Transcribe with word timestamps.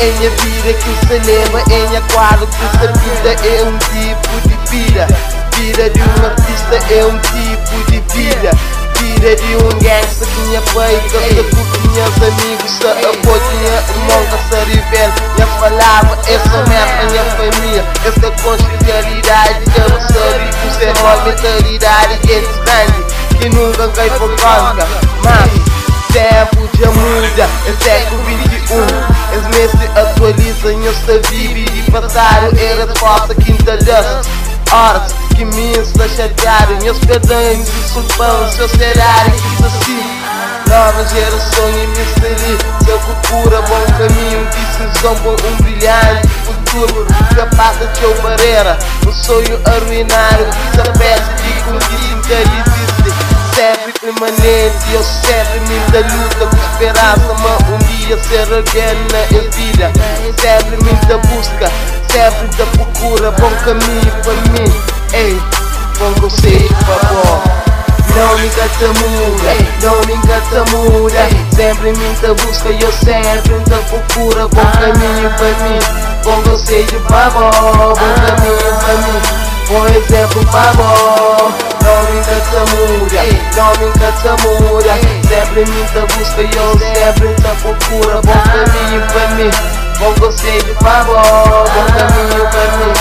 em 0.00 0.12
minha 0.14 0.30
vida 0.30 0.72
que 0.72 1.06
se 1.06 1.30
leva 1.30 1.62
em 1.70 1.88
minha 1.88 2.00
quadro 2.12 2.46
que 2.46 2.64
essa 2.64 2.92
vida 2.92 3.36
é 3.46 3.62
um 3.64 3.76
tipo 3.78 4.48
de 4.48 4.70
vida. 4.70 5.06
Vida 5.56 5.90
de 5.90 6.00
um 6.00 6.24
artista 6.24 6.94
é 6.94 7.04
um 7.04 7.18
tipo 7.18 7.90
de 7.90 8.00
vida. 8.14 8.50
Vida 8.98 9.36
de 9.36 9.56
um 9.56 9.68
gangsta 9.78 10.26
que 10.26 10.40
minha 10.40 10.62
pai 10.74 11.02
canta 11.10 11.42
com 11.56 11.88
meus 11.88 12.16
amigos 12.16 12.70
Se 12.70 12.86
apoio 12.86 13.42
minha 13.52 13.80
irmã 13.80 14.18
que 14.28 14.38
se 14.48 14.58
revela 14.72 15.14
Minha 15.36 15.46
palavra 15.58 16.18
é 16.26 16.38
somente 16.38 16.92
a 17.00 17.10
minha 17.10 17.24
família. 17.24 17.84
Essa 18.04 18.30
confidencialidade 18.42 19.62
eu 19.76 19.88
não 19.88 20.00
sou 20.00 20.32
rico 20.38 20.78
Ser 20.78 20.92
uma 21.00 21.16
mentalidade 21.24 22.18
que 22.18 22.32
é 22.32 23.38
Que 23.38 23.48
nunca 23.48 23.88
cai 23.88 24.10
por 24.10 24.28
conta 24.30 24.86
Mas 25.24 25.80
tempo 26.12 26.68
já 26.78 26.90
muda, 26.90 27.48
é 27.66 28.06
21 28.10 28.20
As 28.20 28.26
meses 28.26 28.49
se 29.68 29.84
atualizam, 29.98 30.70
eu 30.82 31.22
vive 31.30 31.64
de 31.64 31.90
passado 31.90 32.56
Era 32.58 32.86
falsa 32.96 33.34
quinta 33.34 33.76
das 33.78 34.26
horas 34.72 35.12
que 35.36 35.44
me 35.44 35.74
chatearam 36.08 36.78
Meus 36.82 36.98
pedães 36.98 37.68
e 37.68 37.88
sulpão, 37.92 38.50
seu 38.52 38.68
cenário 38.68 39.32
que 39.32 39.64
assim 39.64 40.20
Nova 40.68 41.04
geração 41.08 41.68
e 41.68 41.86
mistério 41.88 42.58
Seu 42.84 42.98
procura 43.00 43.60
bom 43.62 43.84
caminho, 43.98 44.46
decisão 44.46 45.14
bom 45.16 45.36
um 45.46 45.62
brilhante 45.62 46.28
futuro. 46.44 47.06
Passa 47.56 47.86
de 47.86 48.02
eu 48.02 48.22
barreira, 48.22 48.78
um 49.06 49.12
sonho 49.12 49.60
arruinário 49.66 50.46
se 50.72 50.98
peça 50.98 51.32
de 51.34 51.52
conquista 51.64 52.69
sempre 53.60 53.92
permanente 54.00 54.92
Eu 54.92 55.04
sempre 55.04 55.60
me 55.60 55.78
da 55.90 56.00
luta. 56.00 56.46
Com 56.46 56.56
esperança 56.56 57.32
um 57.70 57.78
dia 57.78 58.16
ser 58.22 58.52
alguém 58.54 58.96
na 59.12 59.50
vida. 59.50 59.92
Sempre 60.40 60.76
me 60.82 60.92
da 61.06 61.18
busca, 61.18 61.70
sempre 62.10 62.48
da 62.56 62.64
procura. 62.66 63.30
Bom 63.32 63.50
caminho 63.64 64.12
para 64.22 64.34
mim, 64.52 64.72
ei 65.12 65.40
Bom 65.98 66.14
conselho, 66.20 66.68
por 66.68 66.98
favor. 67.00 67.42
Não 68.16 68.38
me 68.38 68.46
encanta 68.46 68.88
muda, 68.88 69.52
não 69.82 70.00
me 70.04 70.14
encanta 70.14 70.64
muda 70.72 71.28
Sempre 71.54 71.92
me 71.92 72.14
da 72.16 72.34
busca 72.34 72.68
eu 72.70 72.92
sempre 72.92 73.58
da 73.68 73.76
procura. 73.76 74.48
Bom 74.48 74.72
caminho 74.72 75.30
para 75.36 75.68
mim, 75.68 75.78
bom 76.24 76.42
conselho, 76.42 77.00
por 77.02 77.08
favor. 77.08 77.94
Bom 77.94 78.14
caminho 78.26 78.78
para 78.80 78.94
mim, 78.96 79.20
bom 79.68 79.86
exemplo, 79.86 80.46
favor 80.50 81.69
Não 82.10 82.16
me 82.16 83.00
não 83.56 83.70
me 83.78 83.88
encanta 83.88 84.36
muda 84.42 84.94
Sempre 85.28 85.64
me 85.64 85.82
da 85.94 86.00
busca 86.06 86.42
e 86.42 86.50
eu 86.56 86.76
sempre 86.76 87.28
da 87.40 87.54
procura. 87.54 88.20
Bom 88.22 88.32
caminho 88.32 89.06
para 89.12 89.28
mim, 89.36 89.50
bom 90.00 90.14
conselho, 90.14 90.74
por 90.74 90.88
favor 90.88 91.14
Bom 91.14 91.86
caminho 91.96 92.48
para 92.50 92.66
mim, 92.78 92.92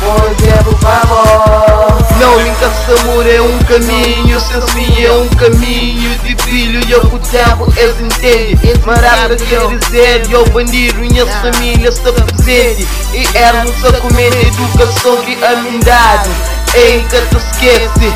bom 0.00 0.16
exemplo, 0.26 0.74
por 0.74 0.80
favor 0.80 1.98
não 2.18 2.36
me 2.40 2.48
encaçamor 2.48 3.24
é 3.28 3.40
um 3.40 3.58
caminho, 3.60 4.40
seu 4.40 4.60
fim 4.68 5.04
é 5.04 5.12
um 5.12 5.28
caminho 5.28 6.18
de 6.18 6.34
brilho 6.34 6.80
e 6.88 6.94
o 6.96 7.18
tempo 7.20 7.72
eles 7.76 8.00
entendem. 8.00 8.74
Marada 8.84 9.36
quer 9.36 9.68
dizer, 9.68 10.28
eu 10.28 10.44
bandido, 10.46 10.98
minhas 10.98 11.32
famílias 11.36 11.96
está 11.96 12.12
presente. 12.12 12.88
E 13.14 13.24
éramos 13.36 13.84
a 13.84 13.92
comer 14.00 14.32
educação 14.34 15.16
que 15.18 15.38
amizade. 15.44 16.57
Te 16.72 17.36
esquece, 17.36 18.12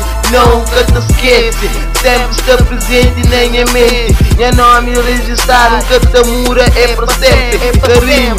que 0.65 0.83
te 0.91 0.99
esquece. 0.99 1.69
Sempre 2.01 2.31
está 2.31 2.57
presente 2.57 3.27
na 3.29 3.49
minha 3.49 3.65
mente. 3.73 4.15
Minha 4.35 4.51
nome 4.51 4.93
registrado, 4.93 5.83
que 5.85 5.99
te 5.99 6.27
mura 6.27 6.63
é 6.75 6.95
para 6.95 7.07
sempre. 7.13 7.79
Carinho, 7.79 8.35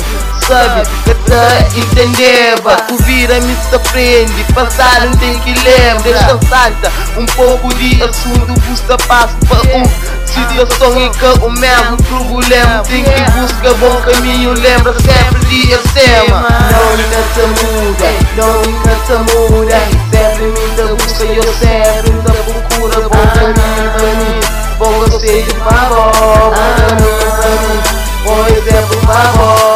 sabe, 0.46 0.82
que 1.04 1.14
te 1.14 1.80
entendeva 1.80 2.76
Ouvir 2.90 3.32
a 3.32 3.40
mim 3.40 3.56
se 3.68 3.74
aprende, 3.74 4.44
passar 4.54 5.06
não 5.06 5.16
tem 5.16 5.38
que 5.40 5.54
lembrar. 5.54 6.02
Deixa 6.02 6.38
santa, 6.48 6.92
um 7.16 7.26
pouco 7.26 7.74
de 7.74 8.02
assunto 8.02 8.60
custa 8.68 8.96
passo 9.06 9.34
para 9.48 9.60
um. 9.76 10.14
Situação 10.34 11.00
em 11.00 11.12
que 11.12 11.24
o 11.24 11.50
mesmo 11.50 11.96
problema 12.08 12.82
Tem 12.82 13.04
que 13.04 13.30
buscar 13.32 13.74
bom 13.74 14.00
caminho, 14.02 14.52
lembra 14.52 14.92
sempre 14.94 15.44
de 15.46 15.74
acima 15.74 16.46
Não 16.72 16.96
me 16.96 17.04
cansa 17.04 17.46
muda, 17.46 18.06
não 18.36 18.60
me 18.62 18.72
cansa 18.82 19.18
muda 19.18 19.78
Sempre 20.10 20.46
me 20.46 20.76
da 20.76 20.94
busca 20.94 21.24
eu 21.24 21.42
sempre 21.54 22.10
da 22.22 22.32
procura. 22.32 23.08
Bom 23.08 23.26
caminho 23.34 23.90
pra 23.96 24.06
mim, 24.06 24.40
bom 24.78 25.08
conselho, 25.08 25.54
favor 25.62 26.12
Bom 26.12 26.50
caminho 26.76 27.32
pra 27.36 27.48
mim, 27.48 27.80
bom 28.24 28.46
exemplo, 28.46 28.96
me 28.96 29.06
cansa 29.06 29.73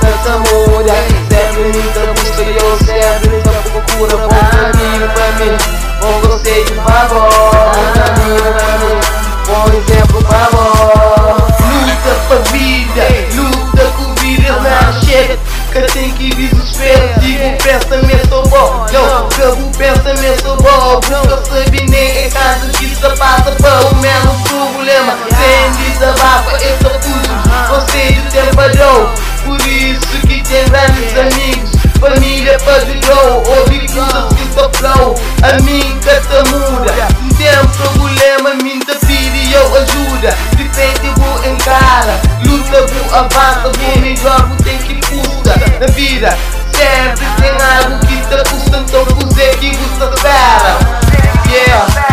cansa 0.00 0.38
muda 0.38 0.94
Sempre 1.28 1.64
me 1.64 1.82
busca 2.14 2.42
e 2.42 2.56
eu 2.56 2.76
sempre 2.78 3.42
procura 3.70 4.16
Bom 4.16 4.28
caminho 4.28 5.08
pra 5.10 5.28
mim, 5.32 5.52
bom 6.00 6.28
conselho, 6.28 6.82
favor 6.82 7.19
soprou 35.60 35.60
A 35.60 35.62
mim 35.62 35.98
que 36.00 36.20
te 36.20 36.50
muda. 36.50 36.92
Tem 37.36 37.68
problema, 37.76 38.54
me 38.62 38.78
te 38.80 39.06
pede 39.06 39.52
eu 39.52 39.76
ajuda. 39.76 40.36
De 40.56 40.68
frente 40.70 41.12
vou 41.16 41.44
encara 41.44 42.20
Luta, 42.44 42.86
vou 42.86 43.14
avança, 43.14 43.70
vou 43.76 44.00
melhor, 44.00 44.46
vou 44.46 44.56
ter 44.58 44.78
que 44.78 44.94
custa 45.06 45.54
Na 45.80 45.86
vida 45.86 46.36
sempre 46.72 47.26
tem 47.40 47.50
algo 47.50 47.98
que 48.06 48.16
te 48.16 48.50
custa 48.50 48.78
Então 48.78 49.04
você 49.04 49.50
que 49.58 49.76
custa 49.76 50.10
espera 50.14 51.00
Yeah. 51.50 52.10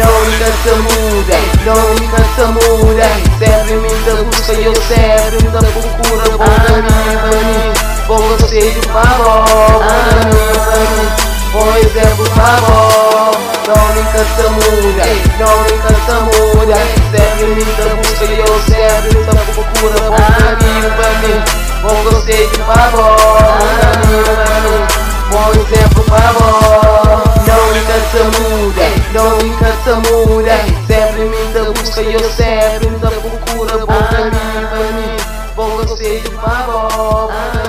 Não 0.00 0.24
me 0.24 0.38
cansa 0.38 0.74
muda, 0.76 1.36
não 1.66 1.94
me 1.94 2.08
cansa 2.08 2.46
muda. 2.46 3.02
Sempre 3.38 3.74
me 3.74 3.88
da 4.06 4.22
busca 4.22 4.52
eu 4.52 4.74
sempre 4.74 5.48
da 5.50 5.58
procura. 5.58 6.38
Bom 6.38 6.44
caminho 6.66 7.18
pra 7.18 7.38
mim, 7.42 7.72
bom 8.06 8.36
conselho, 8.38 8.80
por 8.80 9.02
favor 9.02 10.39
Pra 11.50 11.60
mim, 11.60 11.64
bom 11.64 11.76
exemplo, 11.76 12.16
por 12.16 12.28
favor 12.28 13.30
Não 13.66 13.94
me 13.94 14.02
cansa 14.12 14.48
muda, 14.50 15.04
não 15.38 15.54
me 15.62 15.70
cansa 15.82 16.20
muda 16.20 16.76
Sempre 17.10 17.46
me 17.46 17.64
da 17.64 17.94
busca 17.96 18.24
e 18.24 18.38
eu 18.38 18.60
sempre 18.60 19.24
da 19.24 19.34
procura 19.52 20.10
Bom 20.10 20.16
caminho 20.16 20.90
pra 20.96 21.10
mim, 21.20 21.38
bom 21.82 22.02
por 22.02 22.14
favor 22.66 23.16
Bom 23.50 23.70
caminho 23.80 24.24
pra 24.24 24.60
mim, 24.60 24.80
bom 25.30 25.50
exemplo, 25.50 25.94
por 25.94 26.18
favor 26.18 27.22
Não 27.46 27.62
me 27.72 27.80
cansa 27.86 28.22
muda, 28.38 28.86
não 29.12 29.30
me 29.38 29.50
cansa 29.56 29.92
muda 29.96 30.54
Sempre 30.86 31.24
me 31.24 31.42
da 31.52 31.64
busca 31.72 32.00
e 32.02 32.14
eu 32.14 32.30
sempre 32.30 32.88
da 32.98 33.10
procura 33.10 33.78
Bom 33.78 34.02
caminho 34.10 34.68
pra 34.68 34.78
mim, 34.78 35.16
bom 35.56 35.70
conselho, 35.70 36.30
por 36.30 36.42
favor 36.42 37.59